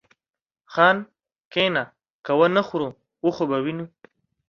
[0.73, 0.97] خان!
[1.51, 1.83] کښينه
[2.25, 2.89] که ونه خورو
[3.25, 3.85] و خو به وينو.